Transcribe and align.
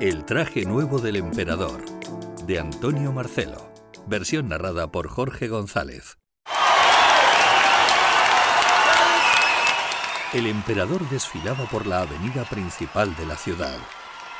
El 0.00 0.24
traje 0.24 0.64
nuevo 0.64 1.00
del 1.00 1.16
emperador, 1.16 1.84
de 2.46 2.60
Antonio 2.60 3.10
Marcelo, 3.10 3.68
versión 4.06 4.48
narrada 4.48 4.92
por 4.92 5.08
Jorge 5.08 5.48
González. 5.48 6.18
El 10.32 10.46
emperador 10.46 11.00
desfilaba 11.08 11.64
por 11.64 11.84
la 11.88 12.02
avenida 12.02 12.44
principal 12.44 13.16
de 13.16 13.26
la 13.26 13.34
ciudad. 13.34 13.76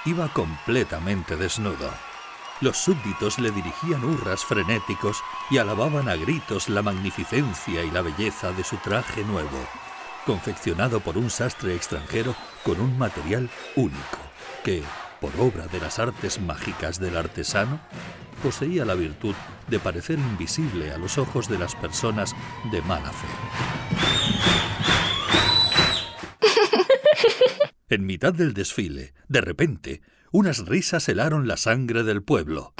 Iba 0.04 0.32
completamente 0.32 1.34
desnudo. 1.34 1.90
Los 2.60 2.76
súbditos 2.76 3.40
le 3.40 3.50
dirigían 3.50 4.04
hurras 4.04 4.44
frenéticos 4.44 5.24
y 5.50 5.58
alababan 5.58 6.08
a 6.08 6.14
gritos 6.14 6.68
la 6.68 6.82
magnificencia 6.82 7.82
y 7.82 7.90
la 7.90 8.02
belleza 8.02 8.52
de 8.52 8.62
su 8.62 8.76
traje 8.76 9.24
nuevo, 9.24 9.58
confeccionado 10.24 11.00
por 11.00 11.18
un 11.18 11.30
sastre 11.30 11.74
extranjero 11.74 12.36
con 12.62 12.80
un 12.80 12.96
material 12.96 13.50
único, 13.74 14.18
que, 14.62 14.84
por 15.20 15.32
obra 15.38 15.66
de 15.66 15.80
las 15.80 15.98
artes 15.98 16.40
mágicas 16.40 17.00
del 17.00 17.16
artesano, 17.16 17.80
poseía 18.42 18.84
la 18.84 18.94
virtud 18.94 19.34
de 19.68 19.78
parecer 19.78 20.18
invisible 20.18 20.92
a 20.92 20.98
los 20.98 21.18
ojos 21.18 21.48
de 21.48 21.58
las 21.58 21.74
personas 21.74 22.34
de 22.72 22.82
mala 22.82 23.12
fe. 23.12 23.28
En 27.90 28.04
mitad 28.04 28.34
del 28.34 28.52
desfile, 28.52 29.14
de 29.28 29.40
repente, 29.40 30.02
unas 30.30 30.66
risas 30.66 31.08
helaron 31.08 31.48
la 31.48 31.56
sangre 31.56 32.02
del 32.02 32.22
pueblo. 32.22 32.74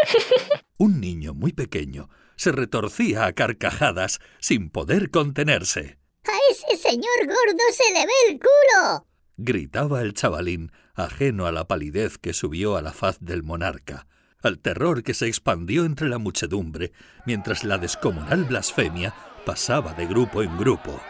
Un 0.78 1.00
niño 1.00 1.32
muy 1.32 1.52
pequeño 1.52 2.08
se 2.34 2.50
retorcía 2.50 3.26
a 3.26 3.34
carcajadas 3.34 4.18
sin 4.40 4.68
poder 4.68 5.10
contenerse. 5.10 6.00
¡A 6.24 6.32
ese 6.50 6.76
señor 6.76 7.18
gordo 7.20 7.62
se 7.72 7.92
le 7.92 8.00
ve 8.00 8.12
el 8.30 8.40
culo! 8.40 9.06
gritaba 9.36 10.02
el 10.02 10.14
chavalín, 10.14 10.72
ajeno 10.94 11.46
a 11.46 11.52
la 11.52 11.66
palidez 11.66 12.18
que 12.18 12.32
subió 12.32 12.76
a 12.76 12.82
la 12.82 12.92
faz 12.92 13.18
del 13.20 13.42
monarca, 13.42 14.06
al 14.42 14.58
terror 14.58 15.02
que 15.02 15.14
se 15.14 15.26
expandió 15.26 15.84
entre 15.84 16.08
la 16.08 16.18
muchedumbre, 16.18 16.92
mientras 17.26 17.64
la 17.64 17.78
descomunal 17.78 18.44
blasfemia 18.44 19.14
pasaba 19.46 19.94
de 19.94 20.06
grupo 20.06 20.42
en 20.42 20.56
grupo. 20.58 21.00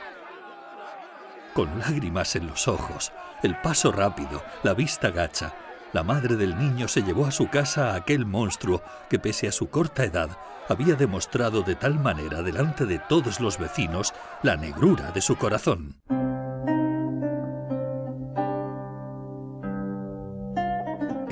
Con 1.55 1.78
lágrimas 1.78 2.36
en 2.36 2.47
los 2.47 2.69
ojos, 2.69 3.12
el 3.42 3.61
paso 3.61 3.92
rápido, 3.92 4.42
la 4.62 4.74
vista 4.74 5.11
gacha, 5.11 5.55
la 5.92 6.02
madre 6.02 6.36
del 6.36 6.58
niño 6.58 6.89
se 6.89 7.02
llevó 7.02 7.27
a 7.27 7.30
su 7.30 7.48
casa 7.48 7.91
a 7.91 7.96
aquel 7.96 8.24
monstruo 8.24 8.83
que 9.11 9.19
pese 9.19 9.48
a 9.48 9.52
su 9.52 9.69
corta 9.69 10.05
edad 10.05 10.30
había 10.69 10.94
demostrado 10.94 11.62
de 11.62 11.74
tal 11.74 11.98
manera 12.00 12.42
delante 12.42 12.86
de 12.86 12.98
todos 12.98 13.41
los 13.41 13.58
vecinos 13.58 14.14
la 14.42 14.56
negrura 14.56 15.11
de 15.11 15.20
su 15.20 15.36
corazón. 15.36 16.00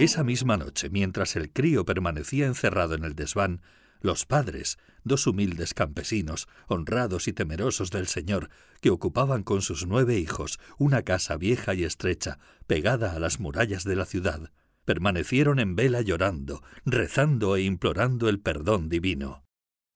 Esa 0.01 0.25
misma 0.25 0.57
noche, 0.57 0.89
mientras 0.89 1.37
el 1.37 1.53
crío 1.53 1.85
permanecía 1.85 2.47
encerrado 2.47 2.95
en 2.95 3.05
el 3.05 3.15
desván, 3.15 3.61
los 4.01 4.25
padres, 4.25 4.79
dos 5.05 5.27
humildes 5.27 5.75
campesinos, 5.75 6.49
honrados 6.69 7.29
y 7.29 7.35
temerosos 7.35 7.91
del 7.91 8.07
Señor, 8.07 8.49
que 8.81 8.89
ocupaban 8.89 9.43
con 9.43 9.61
sus 9.61 9.87
nueve 9.87 10.19
hijos 10.19 10.59
una 10.79 11.03
casa 11.03 11.37
vieja 11.37 11.75
y 11.75 11.85
estrecha, 11.85 12.39
pegada 12.67 13.13
a 13.13 13.19
las 13.19 13.41
murallas 13.41 13.85
de 13.85 13.95
la 13.95 14.07
ciudad, 14.07 14.51
permanecieron 14.87 15.59
en 15.59 15.77
vela 15.77 16.01
llorando, 16.01 16.63
rezando 16.87 17.57
e 17.57 17.65
implorando 17.65 18.31
el 18.31 18.41
perdón 18.41 18.89
divino. 18.89 19.45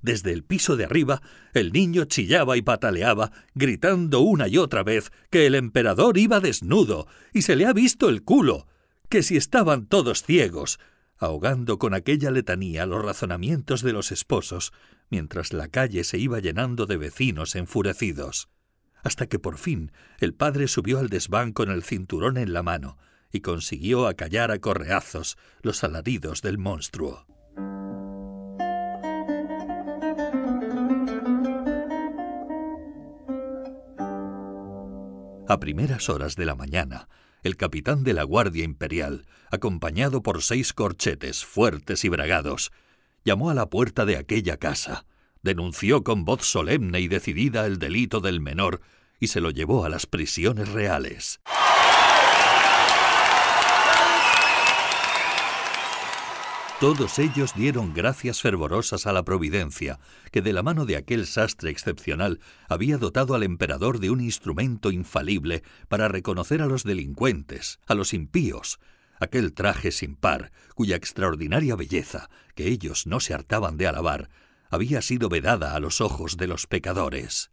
Desde 0.03 0.33
el 0.33 0.45
piso 0.45 0.77
de 0.77 0.85
arriba, 0.85 1.23
el 1.55 1.73
niño 1.73 2.05
chillaba 2.05 2.59
y 2.59 2.61
pataleaba, 2.61 3.33
gritando 3.55 4.21
una 4.21 4.49
y 4.49 4.59
otra 4.59 4.83
vez 4.83 5.13
que 5.31 5.47
el 5.47 5.55
emperador 5.55 6.19
iba 6.19 6.41
desnudo 6.41 7.07
y 7.33 7.41
se 7.41 7.57
le 7.57 7.65
ha 7.65 7.73
visto 7.73 8.11
el 8.11 8.23
culo, 8.23 8.67
que 9.15 9.23
si 9.23 9.37
estaban 9.37 9.87
todos 9.87 10.25
ciegos, 10.25 10.81
ahogando 11.19 11.79
con 11.79 11.95
aquella 11.95 12.33
letanía 12.33 12.85
los 12.85 13.01
razonamientos 13.01 13.81
de 13.83 13.93
los 13.93 14.11
esposos, 14.11 14.73
mientras 15.09 15.53
la 15.53 15.69
calle 15.69 16.03
se 16.03 16.19
iba 16.19 16.41
llenando 16.41 16.87
de 16.87 16.97
vecinos 16.97 17.55
enfurecidos, 17.55 18.49
hasta 19.05 19.29
que 19.29 19.39
por 19.39 19.57
fin 19.57 19.93
el 20.19 20.35
padre 20.35 20.67
subió 20.67 20.99
al 20.99 21.11
desván 21.11 21.53
con 21.53 21.71
el 21.71 21.85
cinturón 21.85 22.39
en 22.39 22.53
la 22.53 22.65
mano 22.65 22.99
y 23.31 23.39
consiguió 23.39 24.09
acallar 24.09 24.51
a 24.51 24.59
correazos 24.59 25.39
los 25.63 25.85
alaridos 25.85 26.43
del 26.43 26.59
monstruo. 26.59 27.25
A 35.47 35.61
primeras 35.61 36.09
horas 36.09 36.35
de 36.35 36.47
la 36.47 36.57
mañana, 36.57 37.09
el 37.45 37.57
capitán 37.57 38.03
de 38.03 38.15
la 38.15 38.25
Guardia 38.25 38.65
Imperial, 38.65 39.27
acompañado 39.51 40.23
por 40.23 40.43
seis 40.43 40.73
corchetes 40.73 41.45
fuertes 41.45 42.05
y 42.05 42.09
bragados, 42.09 42.73
llamó 43.23 43.51
a 43.51 43.55
la 43.55 43.69
puerta 43.69 44.07
de 44.07 44.17
aquella 44.17 44.57
casa, 44.57 45.05
denunció 45.43 46.03
con 46.03 46.25
voz 46.25 46.47
solemne 46.47 47.01
y 47.01 47.09
decidida 47.09 47.67
el 47.67 47.79
delito 47.79 48.21
del 48.21 48.41
menor 48.41 48.81
y 49.21 49.29
se 49.29 49.41
lo 49.41 49.51
llevó 49.51 49.85
a 49.85 49.91
las 49.91 50.07
prisiones 50.07 50.71
reales. 50.71 51.41
Todos 56.85 57.19
ellos 57.19 57.55
dieron 57.55 57.95
gracias 57.95 58.43
fervorosas 58.43 59.07
a 59.07 59.15
la 59.15 59.23
Providencia, 59.23 59.99
que 60.31 60.43
de 60.43 60.53
la 60.53 60.63
mano 60.63 60.85
de 60.85 60.97
aquel 60.97 61.27
sastre 61.27 61.71
excepcional 61.71 62.41
había 62.69 62.99
dotado 62.99 63.35
al 63.35 63.43
emperador 63.43 64.01
de 64.01 64.11
un 64.11 64.21
instrumento 64.21 64.91
infalible 64.91 65.63
para 65.89 66.09
reconocer 66.09 66.61
a 66.61 66.67
los 66.67 66.85
delincuentes, 66.85 67.81
a 67.87 67.95
los 67.95 68.13
impíos, 68.13 68.81
aquel 69.19 69.55
traje 69.55 69.93
sin 69.93 70.15
par, 70.15 70.53
cuya 70.75 70.95
extraordinaria 70.95 71.75
belleza, 71.75 72.29
que 72.55 72.69
ellos 72.69 73.07
no 73.07 73.19
se 73.19 73.33
hartaban 73.33 73.79
de 73.79 73.87
alabar, 73.87 74.29
había 74.69 75.01
sido 75.01 75.31
vedada 75.31 75.75
a 75.75 75.81
los 75.81 76.03
ojos 76.03 76.37
de 76.37 76.49
los 76.49 76.67
pecadores. 76.67 77.51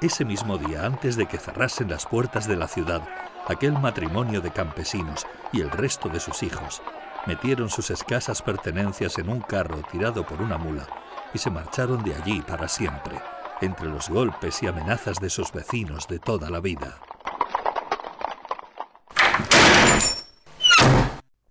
Ese 0.00 0.24
mismo 0.24 0.56
día, 0.56 0.86
antes 0.86 1.14
de 1.16 1.26
que 1.26 1.36
cerrasen 1.36 1.90
las 1.90 2.06
puertas 2.06 2.48
de 2.48 2.56
la 2.56 2.68
ciudad, 2.68 3.06
aquel 3.46 3.72
matrimonio 3.72 4.40
de 4.40 4.50
campesinos 4.50 5.26
y 5.52 5.60
el 5.60 5.70
resto 5.70 6.08
de 6.08 6.20
sus 6.20 6.42
hijos 6.42 6.82
metieron 7.26 7.70
sus 7.70 7.90
escasas 7.90 8.42
pertenencias 8.42 9.18
en 9.18 9.28
un 9.28 9.40
carro 9.40 9.82
tirado 9.90 10.24
por 10.26 10.40
una 10.40 10.58
mula 10.58 10.86
y 11.34 11.38
se 11.38 11.50
marcharon 11.50 12.02
de 12.02 12.14
allí 12.14 12.40
para 12.42 12.68
siempre, 12.68 13.16
entre 13.60 13.88
los 13.88 14.08
golpes 14.08 14.62
y 14.62 14.66
amenazas 14.66 15.18
de 15.20 15.30
sus 15.30 15.52
vecinos 15.52 16.06
de 16.08 16.18
toda 16.18 16.50
la 16.50 16.60
vida. 16.60 17.00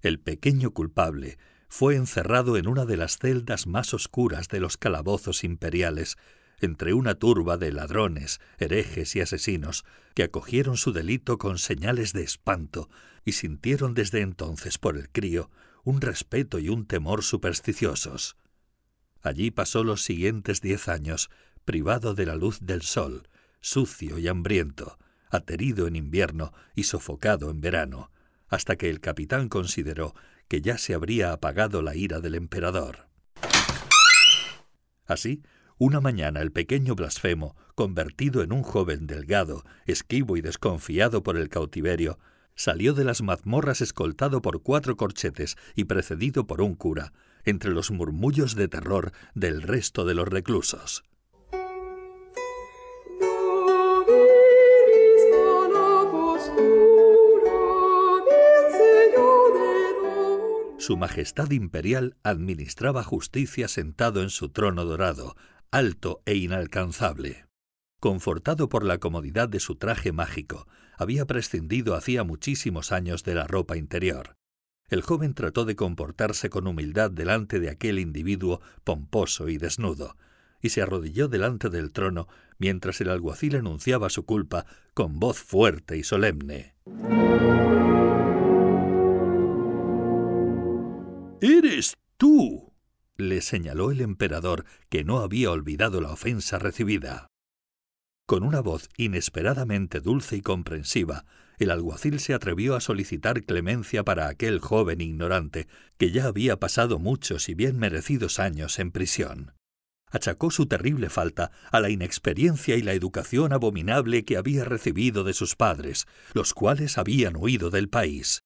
El 0.02 0.20
pequeño 0.20 0.72
culpable 0.72 1.38
fue 1.68 1.96
encerrado 1.96 2.58
en 2.58 2.68
una 2.68 2.86
de 2.86 2.96
las 2.96 3.18
celdas 3.18 3.68
más 3.68 3.94
oscuras 3.94 4.48
de 4.48 4.60
los 4.60 4.78
calabozos 4.78 5.44
imperiales 5.44 6.16
entre 6.60 6.94
una 6.94 7.16
turba 7.16 7.58
de 7.58 7.72
ladrones, 7.72 8.40
herejes 8.58 9.16
y 9.16 9.22
asesinos 9.22 9.86
que 10.14 10.24
acogieron 10.24 10.78
su 10.78 10.94
delito 10.94 11.38
con 11.38 11.58
señales 11.58 12.14
de 12.14 12.24
espanto 12.24 12.90
y 13.24 13.34
sintieron 13.34 13.94
desde 13.94 14.22
entonces 14.22 14.78
por 14.78 14.98
el 14.98 15.10
crío 15.10 15.50
un 15.84 16.02
respeto 16.02 16.60
y 16.60 16.70
un 16.70 16.86
temor 16.86 17.24
supersticiosos. 17.24 18.38
Allí 19.22 19.52
pasó 19.52 19.84
los 19.84 20.04
siguientes 20.04 20.62
diez 20.62 20.88
años, 20.88 21.30
privado 21.66 22.14
de 22.14 22.26
la 22.26 22.36
luz 22.36 22.60
del 22.62 22.84
sol, 22.84 23.28
sucio 23.60 24.20
y 24.20 24.28
hambriento, 24.28 24.98
aterido 25.30 25.88
en 25.88 25.96
invierno 25.96 26.54
y 26.76 26.84
sofocado 26.84 27.50
en 27.50 27.62
verano, 27.62 28.12
hasta 28.48 28.76
que 28.76 28.90
el 28.90 29.00
capitán 29.00 29.50
consideró 29.50 30.14
que 30.48 30.62
ya 30.62 30.78
se 30.78 30.94
habría 30.94 31.32
apagado 31.32 31.82
la 31.82 31.96
ira 31.96 32.20
del 32.20 32.36
emperador. 32.36 33.08
Así, 35.06 35.44
una 35.78 36.00
mañana 36.00 36.42
el 36.42 36.52
pequeño 36.52 36.96
blasfemo, 36.96 37.56
convertido 37.76 38.42
en 38.42 38.54
un 38.54 38.64
joven 38.64 39.08
delgado, 39.08 39.64
esquivo 39.86 40.38
y 40.38 40.42
desconfiado 40.42 41.22
por 41.24 41.38
el 41.38 41.50
cautiverio, 41.50 42.18
salió 42.56 42.94
de 42.94 43.04
las 43.04 43.22
mazmorras 43.22 43.82
escoltado 43.82 44.42
por 44.42 44.62
cuatro 44.62 44.96
corchetes 44.96 45.58
y 45.76 45.86
precedido 45.86 46.48
por 46.48 46.62
un 46.62 46.76
cura, 46.76 47.12
entre 47.44 47.72
los 47.72 47.92
murmullos 47.92 48.56
de 48.56 48.68
terror 48.68 49.12
del 49.34 49.62
resto 49.62 50.06
de 50.06 50.14
los 50.16 50.28
reclusos. 50.28 51.04
Su 60.78 60.98
Majestad 60.98 61.50
Imperial 61.50 62.16
administraba 62.22 63.04
justicia 63.04 63.68
sentado 63.68 64.22
en 64.22 64.30
su 64.30 64.50
trono 64.50 64.86
dorado, 64.86 65.36
alto 65.72 66.22
e 66.26 66.36
inalcanzable. 66.36 67.46
Confortado 68.00 68.70
por 68.70 68.84
la 68.84 69.00
comodidad 69.00 69.50
de 69.50 69.60
su 69.60 69.76
traje 69.76 70.12
mágico, 70.12 70.68
había 70.98 71.26
prescindido 71.26 71.96
hacía 71.96 72.24
muchísimos 72.24 72.92
años 72.92 73.24
de 73.24 73.36
la 73.36 73.48
ropa 73.48 73.78
interior. 73.78 74.38
El 74.88 75.02
joven 75.02 75.34
trató 75.34 75.66
de 75.66 75.76
comportarse 75.76 76.50
con 76.50 76.68
humildad 76.68 77.10
delante 77.10 77.60
de 77.60 77.70
aquel 77.70 78.00
individuo 78.00 78.62
pomposo 78.84 79.50
y 79.50 79.58
desnudo, 79.58 80.16
y 80.62 80.70
se 80.70 80.82
arrodilló 80.82 81.28
delante 81.28 81.70
del 81.70 81.92
trono 81.92 82.28
mientras 82.58 83.02
el 83.02 83.10
alguacil 83.10 83.56
anunciaba 83.56 84.10
su 84.10 84.26
culpa 84.26 84.66
con 84.94 85.20
voz 85.20 85.40
fuerte 85.40 85.98
y 85.98 86.04
solemne. 86.04 86.76
¡Eres 91.42 91.96
tú! 92.18 92.55
Le 93.18 93.42
señaló 93.42 93.92
el 93.92 94.02
emperador, 94.02 94.66
que 94.90 95.04
no 95.04 95.20
había 95.20 95.52
olvidado 95.52 96.02
la 96.02 96.12
ofensa 96.12 96.60
recibida. 96.60 97.28
Con 98.26 98.44
una 98.44 98.62
voz 98.62 98.90
inesperadamente 98.98 100.00
dulce 100.00 100.38
y 100.38 100.42
comprensiva, 100.42 101.26
el 101.58 101.72
alguacil 101.72 102.20
se 102.20 102.34
atrevió 102.34 102.76
a 102.76 102.82
solicitar 102.82 103.44
clemencia 103.44 104.04
para 104.04 104.28
aquel 104.28 104.60
joven 104.60 105.00
ignorante, 105.00 105.68
que 105.98 106.12
ya 106.12 106.26
había 106.26 106.60
pasado 106.60 107.00
muchos 107.00 107.50
y 107.50 107.54
bien 107.54 107.78
merecidos 107.78 108.40
años 108.40 108.80
en 108.80 108.92
prisión. 108.92 109.54
Achacó 110.12 110.52
su 110.52 110.66
terrible 110.66 111.10
falta 111.10 111.52
a 111.72 111.80
la 111.80 111.90
inexperiencia 111.90 112.76
y 112.76 112.82
la 112.82 112.94
educación 112.94 113.54
abominable 113.54 114.24
que 114.24 114.38
había 114.38 114.64
recibido 114.64 115.24
de 115.24 115.34
sus 115.34 115.56
padres, 115.56 116.08
los 116.34 116.54
cuales 116.54 116.98
habían 116.98 117.36
huido 117.36 117.70
del 117.70 117.90
país. 117.90 118.45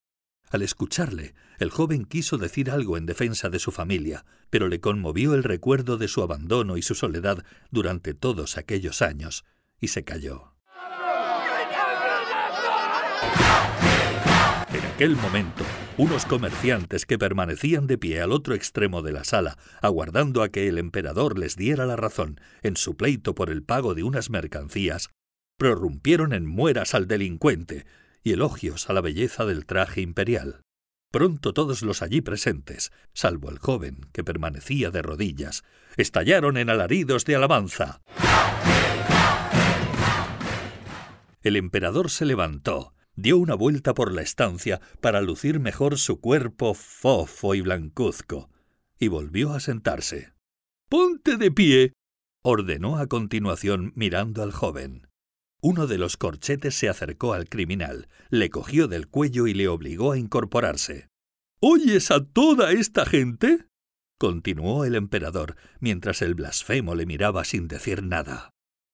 Al 0.52 0.64
escucharle, 0.64 1.36
el 1.60 1.70
joven 1.70 2.06
quiso 2.06 2.38
decir 2.38 2.72
algo 2.72 2.98
en 2.98 3.06
defensa 3.06 3.50
de 3.50 3.60
su 3.60 3.72
familia, 3.72 4.26
pero 4.50 4.68
le 4.68 4.80
conmovió 4.80 5.36
el 5.36 5.44
recuerdo 5.44 5.98
de 5.98 6.08
su 6.08 6.24
abandono 6.24 6.76
y 6.76 6.82
su 6.82 6.96
soledad 6.96 7.44
durante 7.70 8.16
todos 8.16 8.58
aquellos 8.58 9.04
años, 9.04 9.46
y 9.80 9.90
se 9.90 10.04
calló. 10.04 10.54
En 14.74 14.86
aquel 14.86 15.16
momento, 15.16 15.64
unos 15.98 16.26
comerciantes 16.26 17.06
que 17.06 17.20
permanecían 17.20 17.86
de 17.86 17.98
pie 17.98 18.22
al 18.22 18.32
otro 18.32 18.56
extremo 18.56 19.02
de 19.02 19.12
la 19.12 19.24
sala, 19.24 19.58
aguardando 19.82 20.42
a 20.42 20.50
que 20.50 20.68
el 20.68 20.78
emperador 20.78 21.38
les 21.38 21.56
diera 21.56 21.86
la 21.86 21.96
razón 21.96 22.40
en 22.64 22.76
su 22.76 22.96
pleito 22.96 23.36
por 23.36 23.52
el 23.52 23.62
pago 23.64 23.94
de 23.94 24.04
unas 24.04 24.30
mercancías, 24.30 25.10
prorrumpieron 25.58 26.34
en 26.34 26.46
mueras 26.46 26.96
al 26.96 27.08
delincuente, 27.08 27.86
y 28.24 28.34
elogios 28.34 28.90
a 28.90 28.94
la 28.94 29.02
belleza 29.02 29.46
del 29.46 29.66
traje 29.66 30.02
imperial. 30.02 30.62
Pronto 31.12 31.54
todos 31.54 31.82
los 31.82 32.04
allí 32.04 32.22
presentes, 32.22 32.92
salvo 33.14 33.50
el 33.50 33.58
joven 33.58 34.02
que 34.14 34.24
permanecía 34.24 34.92
de 34.92 35.02
rodillas, 35.02 35.64
estallaron 35.98 36.56
en 36.58 36.70
alaridos 36.70 37.26
de 37.26 37.36
alabanza. 37.36 38.02
El 41.42 41.56
emperador 41.56 42.12
se 42.12 42.26
levantó, 42.26 42.94
dio 43.16 43.38
una 43.38 43.56
vuelta 43.56 43.96
por 43.96 44.12
la 44.12 44.22
estancia 44.22 44.82
para 45.02 45.22
lucir 45.22 45.60
mejor 45.60 45.98
su 45.98 46.20
cuerpo 46.20 46.76
fofo 46.76 47.56
y 47.56 47.62
blancuzco, 47.62 48.52
y 49.00 49.08
volvió 49.08 49.54
a 49.54 49.60
sentarse. 49.60 50.34
Ponte 50.90 51.38
de 51.38 51.52
pie, 51.52 51.94
ordenó 52.44 52.98
a 52.98 53.08
continuación 53.08 53.94
mirando 53.96 54.44
al 54.44 54.52
joven. 54.52 55.09
Uno 55.62 55.88
de 55.88 55.98
los 55.98 56.16
corchetes 56.16 56.76
se 56.76 56.88
acercó 56.88 57.34
al 57.34 57.50
criminal, 57.50 58.08
le 58.30 58.50
cogió 58.50 58.88
del 58.88 59.08
cuello 59.08 59.46
y 59.46 59.54
le 59.54 59.68
obligó 59.68 60.14
a 60.14 60.18
incorporarse. 60.18 61.10
¿Oyes 61.60 62.12
a 62.12 62.24
toda 62.24 62.72
esta 62.72 63.06
gente? 63.06 63.66
continuó 64.18 64.86
el 64.86 64.96
emperador, 64.96 65.56
mientras 65.80 66.22
el 66.22 66.36
blasfemo 66.36 66.96
le 66.96 67.06
miraba 67.06 67.44
sin 67.44 67.68
decir 67.68 68.04
nada. 68.04 68.52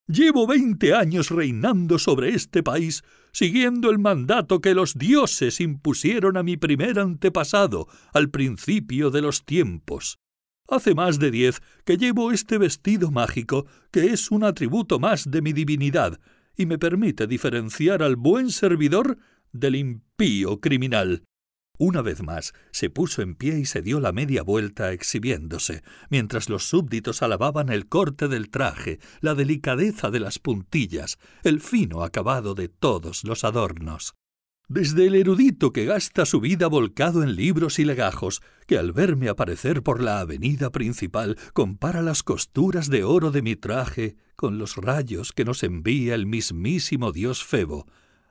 Llevo 0.07 0.45
veinte 0.45 0.93
años 0.93 1.29
reinando 1.29 1.97
sobre 1.97 2.29
este 2.29 2.61
país, 2.61 3.03
siguiendo 3.31 3.89
el 3.89 3.97
mandato 3.97 4.61
que 4.61 4.75
los 4.75 4.93
dioses 4.93 5.59
impusieron 5.59 6.37
a 6.37 6.43
mi 6.43 6.57
primer 6.57 6.99
antepasado 6.99 7.87
al 8.13 8.29
principio 8.29 9.09
de 9.09 9.21
los 9.21 9.45
tiempos. 9.45 10.19
Hace 10.67 10.95
más 10.95 11.19
de 11.19 11.31
diez 11.31 11.61
que 11.85 11.97
llevo 11.97 12.31
este 12.31 12.57
vestido 12.57 13.11
mágico, 13.11 13.67
que 13.91 14.07
es 14.07 14.31
un 14.31 14.43
atributo 14.43 14.99
más 14.99 15.29
de 15.29 15.41
mi 15.41 15.53
divinidad, 15.53 16.19
y 16.55 16.65
me 16.65 16.77
permite 16.77 17.27
diferenciar 17.27 18.03
al 18.03 18.15
buen 18.15 18.51
servidor 18.51 19.17
del 19.51 19.75
impío 19.75 20.59
criminal. 20.59 21.23
Una 21.77 22.01
vez 22.01 22.23
más 22.23 22.53
se 22.71 22.89
puso 22.89 23.21
en 23.21 23.35
pie 23.35 23.59
y 23.59 23.65
se 23.65 23.81
dio 23.81 23.99
la 23.99 24.13
media 24.13 24.43
vuelta 24.43 24.93
exhibiéndose, 24.93 25.83
mientras 26.09 26.49
los 26.49 26.69
súbditos 26.69 27.21
alababan 27.21 27.69
el 27.69 27.87
corte 27.87 28.29
del 28.29 28.49
traje, 28.49 28.99
la 29.19 29.35
delicadeza 29.35 30.09
de 30.09 30.21
las 30.21 30.39
puntillas, 30.39 31.17
el 31.43 31.59
fino 31.59 32.03
acabado 32.03 32.55
de 32.55 32.69
todos 32.69 33.25
los 33.25 33.43
adornos. 33.43 34.15
Desde 34.67 35.05
el 35.05 35.13
erudito 35.13 35.71
que 35.71 35.85
gasta 35.85 36.25
su 36.25 36.41
vida 36.41 36.65
volcado 36.65 37.21
en 37.21 37.35
libros 37.35 37.77
y 37.77 37.85
legajos, 37.85 38.41
que 38.65 38.79
al 38.79 38.93
verme 38.93 39.29
aparecer 39.29 39.83
por 39.83 40.01
la 40.01 40.19
avenida 40.19 40.71
principal 40.71 41.37
compara 41.53 42.01
las 42.01 42.23
costuras 42.23 42.89
de 42.89 43.03
oro 43.03 43.29
de 43.29 43.43
mi 43.43 43.55
traje 43.55 44.15
con 44.35 44.57
los 44.57 44.75
rayos 44.77 45.33
que 45.33 45.45
nos 45.45 45.61
envía 45.61 46.15
el 46.15 46.25
mismísimo 46.25 47.11
dios 47.11 47.43
Febo, 47.43 47.85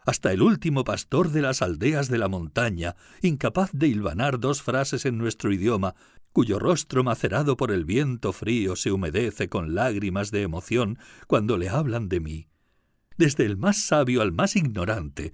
hasta 0.04 0.32
el 0.32 0.42
último 0.42 0.82
pastor 0.82 1.30
de 1.30 1.40
las 1.40 1.62
aldeas 1.62 2.08
de 2.08 2.18
la 2.18 2.26
montaña, 2.26 2.96
incapaz 3.22 3.70
de 3.72 3.86
hilvanar 3.86 4.40
dos 4.40 4.60
frases 4.60 5.06
en 5.06 5.18
nuestro 5.18 5.52
idioma, 5.52 5.94
cuyo 6.32 6.58
rostro 6.58 7.04
macerado 7.04 7.56
por 7.56 7.70
el 7.70 7.84
viento 7.84 8.32
frío 8.32 8.74
se 8.74 8.90
humedece 8.90 9.48
con 9.48 9.76
lágrimas 9.76 10.32
de 10.32 10.42
emoción 10.42 10.98
cuando 11.28 11.56
le 11.56 11.68
hablan 11.68 12.08
de 12.08 12.18
mí. 12.18 12.48
Desde 13.16 13.46
el 13.46 13.56
más 13.56 13.84
sabio 13.84 14.20
al 14.20 14.32
más 14.32 14.56
ignorante, 14.56 15.32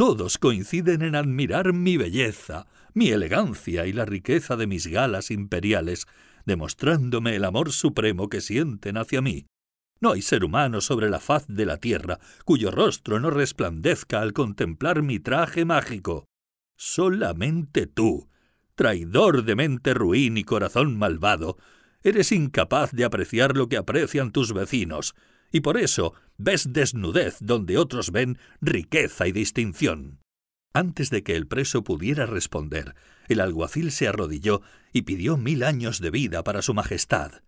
todos 0.00 0.38
coinciden 0.38 1.02
en 1.02 1.14
admirar 1.14 1.74
mi 1.74 1.98
belleza, 1.98 2.66
mi 2.94 3.10
elegancia 3.10 3.86
y 3.86 3.92
la 3.92 4.06
riqueza 4.06 4.56
de 4.56 4.66
mis 4.66 4.86
galas 4.86 5.30
imperiales, 5.30 6.06
demostrándome 6.46 7.36
el 7.36 7.44
amor 7.44 7.70
supremo 7.70 8.30
que 8.30 8.40
sienten 8.40 8.96
hacia 8.96 9.20
mí. 9.20 9.44
No 10.00 10.12
hay 10.12 10.22
ser 10.22 10.42
humano 10.42 10.80
sobre 10.80 11.10
la 11.10 11.20
faz 11.20 11.44
de 11.48 11.66
la 11.66 11.76
tierra 11.76 12.18
cuyo 12.46 12.70
rostro 12.70 13.20
no 13.20 13.28
resplandezca 13.28 14.22
al 14.22 14.32
contemplar 14.32 15.02
mi 15.02 15.18
traje 15.18 15.66
mágico. 15.66 16.24
Solamente 16.78 17.86
tú, 17.86 18.30
traidor 18.76 19.44
de 19.44 19.54
mente 19.54 19.92
ruin 19.92 20.38
y 20.38 20.44
corazón 20.44 20.96
malvado, 20.96 21.58
eres 22.02 22.32
incapaz 22.32 22.92
de 22.92 23.04
apreciar 23.04 23.54
lo 23.54 23.68
que 23.68 23.76
aprecian 23.76 24.32
tus 24.32 24.54
vecinos, 24.54 25.14
y 25.52 25.60
por 25.60 25.76
eso 25.76 26.14
ves 26.38 26.72
desnudez 26.72 27.36
donde 27.40 27.78
otros 27.78 28.10
ven 28.10 28.38
riqueza 28.60 29.26
y 29.26 29.32
distinción. 29.32 30.20
Antes 30.72 31.10
de 31.10 31.22
que 31.22 31.34
el 31.34 31.48
preso 31.48 31.82
pudiera 31.82 32.26
responder, 32.26 32.94
el 33.28 33.40
alguacil 33.40 33.90
se 33.90 34.06
arrodilló 34.06 34.62
y 34.92 35.02
pidió 35.02 35.36
mil 35.36 35.64
años 35.64 36.00
de 36.00 36.10
vida 36.10 36.44
para 36.44 36.62
su 36.62 36.74
majestad. 36.74 37.42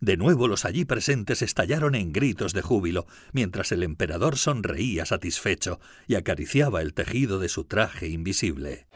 De 0.00 0.16
nuevo 0.16 0.48
los 0.48 0.64
allí 0.64 0.86
presentes 0.86 1.42
estallaron 1.42 1.94
en 1.94 2.12
gritos 2.12 2.54
de 2.54 2.62
júbilo, 2.62 3.06
mientras 3.32 3.70
el 3.70 3.82
emperador 3.82 4.38
sonreía 4.38 5.04
satisfecho 5.04 5.78
y 6.06 6.14
acariciaba 6.14 6.80
el 6.80 6.94
tejido 6.94 7.38
de 7.38 7.50
su 7.50 7.64
traje 7.64 8.08
invisible. 8.08 8.86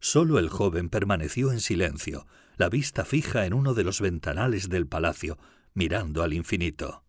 Solo 0.00 0.38
el 0.38 0.48
joven 0.48 0.88
permaneció 0.88 1.52
en 1.52 1.60
silencio, 1.60 2.26
la 2.58 2.68
vista 2.68 3.04
fija 3.04 3.46
en 3.46 3.54
uno 3.54 3.72
de 3.72 3.84
los 3.84 4.00
ventanales 4.00 4.68
del 4.68 4.88
palacio, 4.88 5.38
mirando 5.74 6.24
al 6.24 6.32
infinito. 6.32 7.04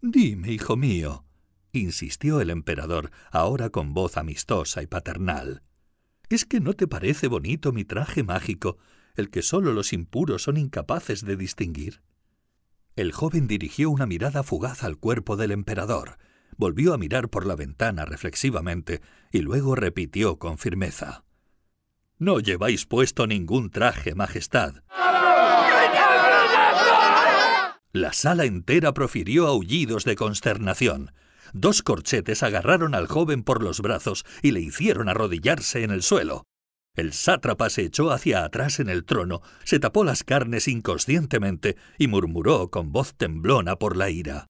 Dime, 0.00 0.50
hijo 0.50 0.76
mío, 0.76 1.26
insistió 1.72 2.40
el 2.40 2.48
emperador, 2.48 3.10
ahora 3.30 3.68
con 3.68 3.92
voz 3.92 4.16
amistosa 4.16 4.82
y 4.82 4.86
paternal. 4.86 5.62
¿Es 6.30 6.46
que 6.46 6.60
no 6.60 6.72
te 6.72 6.88
parece 6.88 7.28
bonito 7.28 7.72
mi 7.72 7.84
traje 7.84 8.22
mágico 8.22 8.78
el 9.14 9.28
que 9.30 9.42
sólo 9.42 9.74
los 9.74 9.92
impuros 9.92 10.42
son 10.44 10.56
incapaces 10.56 11.24
de 11.24 11.36
distinguir? 11.36 12.02
El 12.96 13.12
joven 13.12 13.46
dirigió 13.46 13.90
una 13.90 14.06
mirada 14.06 14.42
fugaz 14.42 14.82
al 14.82 14.96
cuerpo 14.96 15.36
del 15.36 15.50
emperador, 15.50 16.16
volvió 16.56 16.94
a 16.94 16.98
mirar 16.98 17.28
por 17.28 17.44
la 17.44 17.54
ventana 17.54 18.06
reflexivamente 18.06 19.02
y 19.30 19.40
luego 19.40 19.74
repitió 19.74 20.38
con 20.38 20.56
firmeza. 20.56 21.25
No 22.18 22.40
lleváis 22.40 22.86
puesto 22.86 23.26
ningún 23.26 23.70
traje, 23.70 24.14
Majestad. 24.14 24.76
La 27.92 28.12
sala 28.12 28.44
entera 28.44 28.94
profirió 28.94 29.46
aullidos 29.46 30.04
de 30.04 30.16
consternación. 30.16 31.12
Dos 31.52 31.82
corchetes 31.82 32.42
agarraron 32.42 32.94
al 32.94 33.06
joven 33.06 33.42
por 33.42 33.62
los 33.62 33.80
brazos 33.80 34.24
y 34.42 34.52
le 34.52 34.60
hicieron 34.60 35.08
arrodillarse 35.08 35.84
en 35.84 35.90
el 35.90 36.02
suelo. 36.02 36.44
El 36.94 37.12
sátrapa 37.12 37.68
se 37.68 37.82
echó 37.82 38.10
hacia 38.10 38.44
atrás 38.44 38.80
en 38.80 38.88
el 38.88 39.04
trono, 39.04 39.42
se 39.64 39.78
tapó 39.78 40.02
las 40.02 40.24
carnes 40.24 40.68
inconscientemente 40.68 41.76
y 41.98 42.08
murmuró 42.08 42.70
con 42.70 42.92
voz 42.92 43.14
temblona 43.14 43.76
por 43.76 43.96
la 43.96 44.08
ira. 44.08 44.46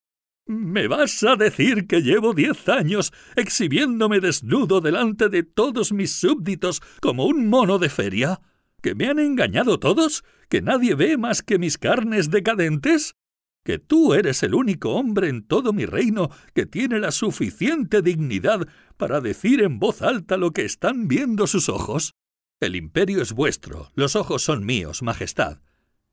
¿Me 0.49 0.87
vas 0.87 1.25
a 1.25 1.35
decir 1.35 1.89
que 1.89 2.03
llevo 2.03 2.33
diez 2.33 2.69
años 2.69 3.13
exhibiéndome 3.35 4.21
desnudo 4.21 4.81
delante 4.81 5.29
de 5.29 5.43
todos 5.43 5.93
mis 5.93 6.13
súbditos 6.13 6.81
como 7.01 7.27
un 7.27 7.49
mono 7.49 7.81
de 7.81 7.89
feria? 7.89 8.41
¿Que 8.81 8.95
me 8.95 9.09
han 9.09 9.19
engañado 9.19 9.81
todos? 9.81 10.23
¿Que 10.49 10.63
nadie 10.63 10.95
ve 10.95 11.17
más 11.17 11.43
que 11.43 11.59
mis 11.59 11.79
carnes 11.79 12.31
decadentes? 12.31 13.17
¿Que 13.65 13.81
tú 13.81 14.15
eres 14.15 14.45
el 14.45 14.55
único 14.55 14.93
hombre 14.93 15.29
en 15.29 15.45
todo 15.45 15.73
mi 15.73 15.85
reino 15.85 16.31
que 16.55 16.65
tiene 16.65 17.01
la 17.01 17.11
suficiente 17.11 18.01
dignidad 18.01 18.69
para 18.97 19.21
decir 19.21 19.61
en 19.63 19.81
voz 19.81 20.01
alta 20.01 20.37
lo 20.37 20.53
que 20.53 20.65
están 20.65 21.09
viendo 21.09 21.49
sus 21.49 21.69
ojos? 21.69 22.15
El 22.61 22.77
imperio 22.77 23.21
es 23.21 23.33
vuestro, 23.33 23.91
los 23.97 24.15
ojos 24.15 24.43
son 24.43 24.65
míos, 24.65 25.03
Majestad. 25.03 25.59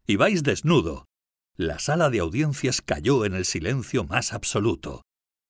Y 0.07 0.15
vais 0.15 0.41
desnudo, 0.41 1.05
la 1.55 1.79
sala 1.79 2.09
de 2.09 2.19
audiencias 2.19 2.81
cayó 2.81 3.25
en 3.25 3.33
el 3.33 3.45
silencio 3.45 4.03
más 4.03 4.33
absoluto. 4.33 5.03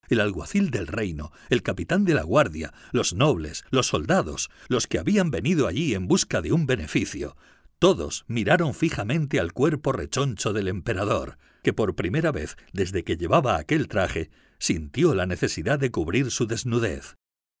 El 0.08 0.20
alguacil 0.20 0.70
del 0.70 0.86
reino, 0.86 1.32
el 1.48 1.62
capitán 1.62 2.04
de 2.04 2.14
la 2.14 2.22
guardia, 2.22 2.74
los 2.92 3.14
nobles, 3.14 3.64
los 3.70 3.86
soldados, 3.86 4.50
los 4.68 4.86
que 4.86 4.98
habían 4.98 5.30
venido 5.30 5.66
allí 5.66 5.94
en 5.94 6.06
busca 6.06 6.42
de 6.42 6.52
un 6.52 6.66
beneficio, 6.66 7.36
todos 7.78 8.24
miraron 8.28 8.74
fijamente 8.74 9.40
al 9.40 9.52
cuerpo 9.52 9.92
rechoncho 9.92 10.52
del 10.52 10.68
emperador, 10.68 11.38
que 11.62 11.72
por 11.72 11.94
primera 11.94 12.32
vez 12.32 12.56
desde 12.72 13.04
que 13.04 13.16
llevaba 13.16 13.56
aquel 13.56 13.88
traje 13.88 14.30
sintió 14.58 15.14
la 15.14 15.26
necesidad 15.26 15.78
de 15.78 15.90
cubrir 15.90 16.30
su 16.30 16.46
desnudez. 16.46 17.16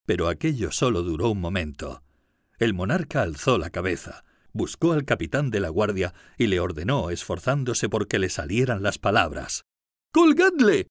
Pero 0.06 0.28
aquello 0.28 0.70
solo 0.70 1.02
duró 1.02 1.30
un 1.30 1.40
momento. 1.40 2.02
El 2.58 2.74
monarca 2.74 3.22
alzó 3.22 3.58
la 3.58 3.70
cabeza, 3.70 4.24
buscó 4.54 4.92
al 4.92 5.04
capitán 5.04 5.50
de 5.50 5.60
la 5.60 5.68
guardia 5.68 6.14
y 6.38 6.46
le 6.46 6.60
ordenó, 6.60 7.10
esforzándose 7.10 7.90
por 7.90 8.08
que 8.08 8.18
le 8.18 8.30
salieran 8.30 8.82
las 8.82 8.98
palabras. 8.98 9.64
¡Colgadle! 10.12 10.86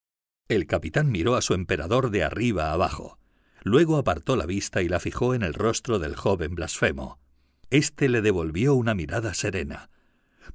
El 0.49 0.67
capitán 0.67 1.09
miró 1.09 1.35
a 1.35 1.41
su 1.41 1.55
emperador 1.55 2.11
de 2.11 2.23
arriba 2.23 2.69
a 2.69 2.73
abajo. 2.73 3.17
Luego 3.63 3.97
apartó 3.97 4.35
la 4.35 4.45
vista 4.45 4.81
y 4.81 4.89
la 4.89 4.99
fijó 4.99 5.33
en 5.33 5.41
el 5.41 5.53
rostro 5.53 5.97
del 5.97 6.15
joven 6.15 6.53
blasfemo. 6.53 7.19
Este 7.69 8.09
le 8.09 8.21
devolvió 8.21 8.75
una 8.75 8.93
mirada 8.93 9.33
serena. 9.33 9.89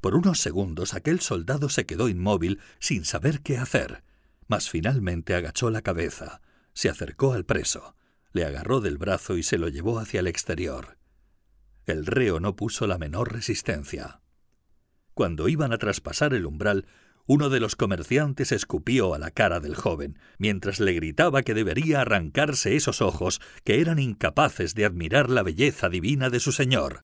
Por 0.03 0.15
unos 0.15 0.39
segundos 0.39 0.93
aquel 0.93 1.21
soldado 1.21 1.71
se 1.71 1.87
quedó 1.87 2.11
inmóvil 2.11 2.61
sin 2.79 3.07
saber 3.07 3.41
qué 3.41 3.57
hacer, 3.57 4.05
mas 4.47 4.69
finalmente 4.69 5.35
agachó 5.35 5.71
la 5.71 5.81
cabeza, 5.81 6.43
se 6.75 6.91
acercó 6.91 7.33
al 7.33 7.47
preso, 7.47 7.97
le 8.33 8.45
agarró 8.45 8.81
del 8.81 8.99
brazo 8.99 9.39
y 9.39 9.43
se 9.43 9.57
lo 9.57 9.69
llevó 9.69 9.99
hacia 9.99 10.21
el 10.21 10.27
exterior. 10.27 10.99
El 11.89 12.05
reo 12.05 12.39
no 12.39 12.55
puso 12.55 12.87
la 12.87 12.99
menor 12.99 13.33
resistencia. 13.33 14.21
Cuando 15.15 15.49
iban 15.49 15.73
a 15.73 15.79
traspasar 15.79 16.35
el 16.35 16.45
umbral, 16.45 16.87
uno 17.25 17.49
de 17.49 17.61
los 17.61 17.77
comerciantes 17.77 18.53
escupió 18.53 19.15
a 19.15 19.19
la 19.19 19.31
cara 19.31 19.59
del 19.59 19.75
joven, 19.75 20.19
mientras 20.37 20.81
le 20.81 20.93
gritaba 20.93 21.43
que 21.43 21.55
debería 21.55 22.03
arrancarse 22.03 22.77
esos 22.77 23.01
ojos 23.01 23.41
que 23.65 23.81
eran 23.81 23.99
incapaces 23.99 24.75
de 24.75 24.85
admirar 24.85 25.31
la 25.31 25.43
belleza 25.43 25.89
divina 25.89 26.29
de 26.29 26.41
su 26.41 26.53
señor. 26.53 27.01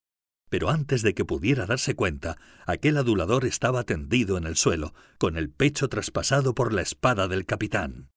Pero 0.50 0.68
antes 0.68 1.00
de 1.00 1.14
que 1.14 1.24
pudiera 1.24 1.64
darse 1.64 1.94
cuenta, 1.94 2.36
aquel 2.66 2.98
adulador 2.98 3.46
estaba 3.46 3.84
tendido 3.84 4.36
en 4.36 4.44
el 4.44 4.56
suelo, 4.56 4.92
con 5.16 5.38
el 5.38 5.48
pecho 5.48 5.88
traspasado 5.88 6.54
por 6.54 6.74
la 6.74 6.82
espada 6.82 7.26
del 7.26 7.46
capitán. 7.46 8.10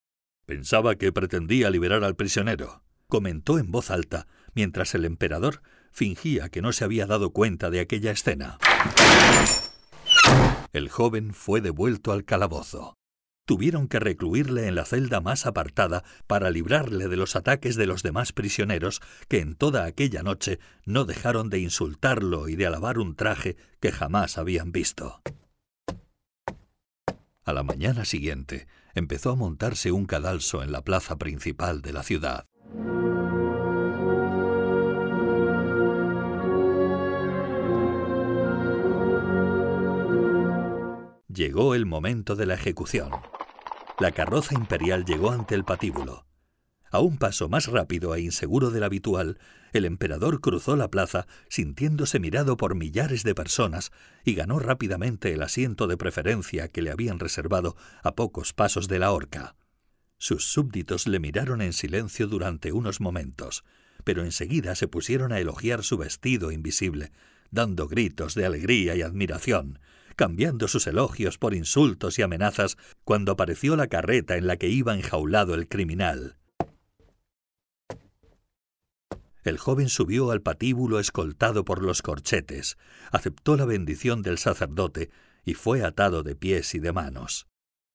Pensaba 0.46 0.96
que 0.96 1.14
pretendía 1.14 1.70
liberar 1.70 2.04
al 2.04 2.18
prisionero, 2.18 2.84
comentó 3.08 3.58
en 3.58 3.72
voz 3.72 3.90
alta, 3.90 4.28
mientras 4.54 4.96
el 4.96 5.06
emperador 5.06 5.62
fingía 5.98 6.50
que 6.50 6.62
no 6.62 6.74
se 6.74 6.84
había 6.84 7.08
dado 7.08 7.32
cuenta 7.32 7.72
de 7.72 7.80
aquella 7.80 8.12
escena. 8.12 8.60
El 10.72 10.90
joven 10.90 11.34
fue 11.34 11.60
devuelto 11.60 12.12
al 12.12 12.24
calabozo. 12.24 12.94
Tuvieron 13.48 13.88
que 13.88 14.00
recluirle 14.00 14.68
en 14.68 14.76
la 14.76 14.86
celda 14.86 15.22
más 15.22 15.48
apartada 15.48 16.04
para 16.28 16.52
librarle 16.52 17.08
de 17.08 17.18
los 17.18 17.36
ataques 17.36 17.76
de 17.78 17.88
los 17.88 18.04
demás 18.04 18.32
prisioneros 18.32 19.02
que 19.28 19.40
en 19.40 19.56
toda 19.56 19.86
aquella 19.86 20.22
noche 20.22 20.60
no 20.86 21.04
dejaron 21.04 21.50
de 21.50 21.60
insultarlo 21.60 22.48
y 22.48 22.56
de 22.56 22.68
alabar 22.68 23.00
un 23.00 23.16
traje 23.16 23.58
que 23.80 23.92
jamás 23.92 24.38
habían 24.38 24.72
visto. 24.72 25.22
A 27.44 27.54
la 27.54 27.64
mañana 27.64 28.06
siguiente 28.06 28.68
empezó 28.94 29.32
a 29.32 29.36
montarse 29.36 29.92
un 29.92 30.06
cadalso 30.06 30.62
en 30.62 30.72
la 30.72 30.84
plaza 30.84 31.16
principal 31.16 31.82
de 31.82 31.94
la 31.94 32.04
ciudad. 32.04 32.46
Llegó 41.38 41.76
el 41.76 41.86
momento 41.86 42.36
de 42.36 42.48
la 42.48 42.56
ejecución. 42.56 43.12
La 44.00 44.12
carroza 44.12 44.56
imperial 44.56 45.06
llegó 45.06 45.30
ante 45.30 45.54
el 45.54 45.66
patíbulo. 45.66 46.26
A 46.90 47.00
un 47.00 47.20
paso 47.20 47.48
más 47.48 47.68
rápido 47.68 48.16
e 48.16 48.22
inseguro 48.22 48.72
del 48.72 48.84
habitual, 48.84 49.38
el 49.72 49.86
emperador 49.86 50.42
cruzó 50.42 50.76
la 50.76 50.90
plaza 50.90 51.28
sintiéndose 51.48 52.20
mirado 52.20 52.58
por 52.58 52.74
millares 52.74 53.22
de 53.22 53.36
personas 53.36 53.92
y 54.26 54.34
ganó 54.34 54.58
rápidamente 54.58 55.32
el 55.32 55.44
asiento 55.44 55.86
de 55.86 55.96
preferencia 55.96 56.70
que 56.70 56.82
le 56.82 56.90
habían 56.90 57.20
reservado 57.20 57.76
a 58.02 58.16
pocos 58.16 58.54
pasos 58.54 58.88
de 58.88 58.98
la 58.98 59.12
horca. 59.12 59.56
Sus 60.18 60.44
súbditos 60.44 61.06
le 61.06 61.20
miraron 61.20 61.62
en 61.62 61.74
silencio 61.74 62.26
durante 62.26 62.72
unos 62.72 63.00
momentos, 63.00 63.64
pero 64.04 64.24
enseguida 64.24 64.74
se 64.74 64.88
pusieron 64.88 65.32
a 65.32 65.40
elogiar 65.40 65.84
su 65.84 66.00
vestido 66.00 66.52
invisible, 66.52 67.12
dando 67.52 67.88
gritos 67.88 68.34
de 68.34 68.48
alegría 68.48 68.96
y 68.96 69.04
admiración, 69.04 69.78
cambiando 70.18 70.68
sus 70.68 70.88
elogios 70.88 71.38
por 71.38 71.54
insultos 71.54 72.18
y 72.18 72.24
amenazas 72.24 72.76
cuando 73.06 73.32
apareció 73.32 73.78
la 73.78 73.88
carreta 73.88 74.36
en 74.36 74.48
la 74.48 74.58
que 74.58 74.68
iba 74.68 74.96
enjaulado 74.96 75.54
el 75.54 75.70
criminal. 75.70 76.38
El 79.44 79.60
joven 79.60 79.88
subió 79.88 80.32
al 80.32 80.42
patíbulo 80.42 81.00
escoltado 81.00 81.64
por 81.64 81.84
los 81.84 82.02
corchetes, 82.02 82.78
aceptó 83.12 83.56
la 83.56 83.66
bendición 83.66 84.24
del 84.24 84.40
sacerdote 84.40 85.12
y 85.46 85.54
fue 85.54 85.84
atado 85.84 86.24
de 86.24 86.36
pies 86.36 86.74
y 86.76 86.80
de 86.80 86.92
manos. 86.92 87.48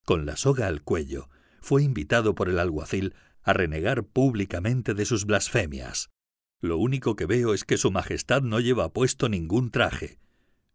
Con 0.07 0.25
la 0.25 0.37
soga 0.37 0.69
al 0.69 0.83
cuello, 0.83 1.29
fue 1.61 1.83
invitado 1.83 2.35
por 2.35 2.49
el 2.49 2.59
alguacil 2.61 3.15
a 3.43 3.53
renegar 3.53 4.05
públicamente 4.05 4.95
de 4.95 5.05
sus 5.05 5.27
blasfemias. 5.27 6.11
Lo 6.61 6.79
único 6.79 7.17
que 7.17 7.27
veo 7.27 7.53
es 7.53 7.65
que 7.65 7.77
Su 7.77 7.91
Majestad 7.91 8.43
no 8.43 8.61
lleva 8.61 8.93
puesto 8.93 9.29
ningún 9.29 9.73
traje, 9.73 10.21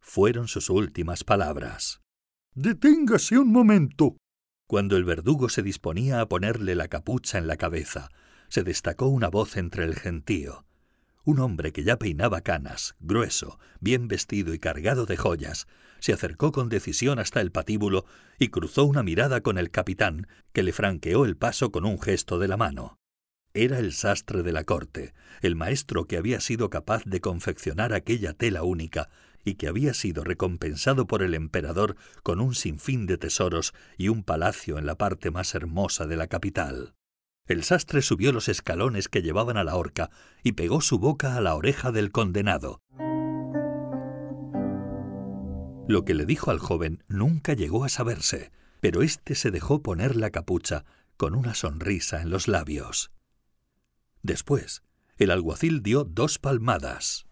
fueron 0.07 0.47
sus 0.47 0.69
últimas 0.69 1.25
palabras. 1.25 1.99
Deténgase 2.55 3.37
un 3.37 3.51
momento. 3.51 4.15
Cuando 4.65 4.95
el 4.95 5.03
verdugo 5.03 5.49
se 5.49 5.61
disponía 5.61 6.21
a 6.21 6.29
ponerle 6.29 6.75
la 6.75 6.87
capucha 6.87 7.37
en 7.37 7.45
la 7.45 7.57
cabeza, 7.57 8.09
se 8.47 8.63
destacó 8.63 9.07
una 9.07 9.27
voz 9.27 9.57
entre 9.57 9.83
el 9.83 9.95
gentío. 9.95 10.65
Un 11.25 11.39
hombre 11.39 11.73
que 11.73 11.83
ya 11.83 11.99
peinaba 11.99 12.39
canas, 12.39 12.95
grueso, 13.01 13.59
bien 13.81 14.07
vestido 14.07 14.53
y 14.53 14.59
cargado 14.59 15.05
de 15.05 15.17
joyas, 15.17 15.67
se 15.99 16.13
acercó 16.13 16.53
con 16.53 16.69
decisión 16.69 17.19
hasta 17.19 17.41
el 17.41 17.51
patíbulo 17.51 18.05
y 18.39 18.47
cruzó 18.47 18.85
una 18.85 19.03
mirada 19.03 19.41
con 19.41 19.57
el 19.57 19.71
capitán, 19.71 20.25
que 20.53 20.63
le 20.63 20.71
franqueó 20.71 21.25
el 21.25 21.35
paso 21.35 21.69
con 21.69 21.85
un 21.85 21.99
gesto 21.99 22.39
de 22.39 22.47
la 22.47 22.55
mano. 22.55 22.97
Era 23.53 23.79
el 23.79 23.91
sastre 23.91 24.41
de 24.41 24.53
la 24.53 24.63
corte, 24.63 25.13
el 25.41 25.55
maestro 25.55 26.05
que 26.05 26.15
había 26.15 26.39
sido 26.39 26.69
capaz 26.69 27.03
de 27.05 27.19
confeccionar 27.19 27.93
aquella 27.93 28.33
tela 28.33 28.63
única 28.63 29.09
y 29.47 29.55
que 29.55 29.69
había 29.69 29.93
sido 29.93 30.25
recompensado 30.25 31.07
por 31.07 31.23
el 31.23 31.33
emperador 31.33 31.95
con 32.21 32.41
un 32.41 32.53
sinfín 32.53 33.05
de 33.05 33.17
tesoros 33.17 33.73
y 33.97 34.09
un 34.09 34.23
palacio 34.23 34.77
en 34.77 34.85
la 34.85 34.97
parte 34.97 35.31
más 35.31 35.55
hermosa 35.55 36.05
de 36.05 36.17
la 36.17 36.27
capital. 36.27 36.95
El 37.45 37.63
sastre 37.63 38.01
subió 38.01 38.33
los 38.33 38.49
escalones 38.49 39.07
que 39.07 39.21
llevaban 39.21 39.55
a 39.55 39.63
la 39.63 39.77
horca 39.77 40.09
y 40.43 40.51
pegó 40.51 40.81
su 40.81 40.99
boca 40.99 41.37
a 41.37 41.41
la 41.41 41.55
oreja 41.55 41.93
del 41.93 42.11
condenado. 42.11 42.81
Lo 45.87 46.03
que 46.03 46.13
le 46.13 46.25
dijo 46.25 46.51
al 46.51 46.59
joven 46.59 47.05
nunca 47.07 47.53
llegó 47.53 47.85
a 47.85 47.89
saberse, 47.89 48.51
pero 48.81 49.01
éste 49.01 49.33
se 49.33 49.49
dejó 49.49 49.81
poner 49.81 50.17
la 50.17 50.29
capucha 50.29 50.83
con 51.15 51.35
una 51.35 51.53
sonrisa 51.53 52.21
en 52.21 52.31
los 52.31 52.49
labios. 52.49 53.11
Después, 54.23 54.83
el 55.15 55.31
alguacil 55.31 55.83
dio 55.83 56.03
dos 56.03 56.37
palmadas. 56.37 57.26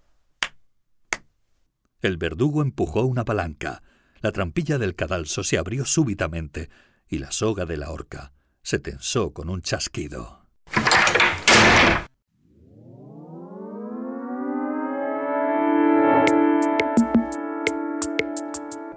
El 2.05 2.17
verdugo 2.17 2.61
empujó 2.61 3.03
una 3.03 3.25
palanca. 3.25 3.81
La 4.21 4.31
trampilla 4.31 4.77
del 4.77 4.93
cadalso 4.93 5.43
se 5.43 5.57
abrió 5.57 5.85
súbitamente 5.85 6.69
y 7.07 7.17
la 7.17 7.31
soga 7.31 7.65
de 7.65 7.77
la 7.77 7.89
horca 7.89 8.31
se 8.61 8.77
tensó 8.77 9.33
con 9.33 9.49
un 9.49 9.63
chasquido. 9.63 10.45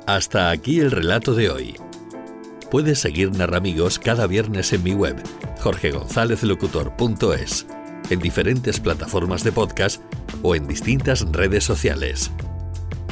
Hasta 0.06 0.50
aquí 0.50 0.80
el 0.80 0.90
relato 0.90 1.34
de 1.34 1.48
hoy. 1.48 1.76
Puedes 2.70 2.98
seguir 2.98 3.32
Narramigos 3.32 3.98
cada 3.98 4.26
viernes 4.26 4.74
en 4.74 4.82
mi 4.82 4.92
web, 4.92 5.16
jorgegonzalezlocutor.es, 5.60 7.66
en 8.10 8.18
diferentes 8.18 8.80
plataformas 8.80 9.44
de 9.44 9.52
podcast 9.52 10.02
o 10.42 10.54
en 10.54 10.68
distintas 10.68 11.22
redes 11.32 11.64
sociales. 11.64 12.30